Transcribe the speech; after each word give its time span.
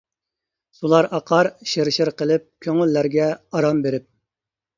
سۇلار 0.77 1.07
ئاقار 1.17 1.49
شىر-شىر 1.73 2.11
قىلىپ، 2.23 2.47
كۆڭۈللەرگە 2.67 3.29
ئارام 3.37 3.85
بېرىپ. 3.87 4.11